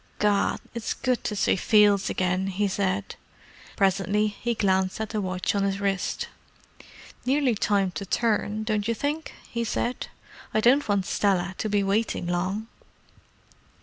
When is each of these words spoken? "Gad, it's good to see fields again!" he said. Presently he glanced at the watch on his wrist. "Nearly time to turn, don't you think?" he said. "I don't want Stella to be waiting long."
"Gad, 0.17 0.57
it's 0.73 0.95
good 0.95 1.23
to 1.25 1.35
see 1.35 1.55
fields 1.55 2.09
again!" 2.09 2.47
he 2.47 2.67
said. 2.67 3.13
Presently 3.75 4.29
he 4.29 4.55
glanced 4.55 4.99
at 4.99 5.09
the 5.09 5.21
watch 5.21 5.53
on 5.53 5.61
his 5.61 5.79
wrist. 5.79 6.27
"Nearly 7.23 7.53
time 7.53 7.91
to 7.91 8.05
turn, 8.07 8.63
don't 8.63 8.87
you 8.87 8.95
think?" 8.95 9.35
he 9.47 9.63
said. 9.63 10.07
"I 10.55 10.59
don't 10.59 10.89
want 10.89 11.05
Stella 11.05 11.53
to 11.59 11.69
be 11.69 11.83
waiting 11.83 12.25
long." 12.25 12.65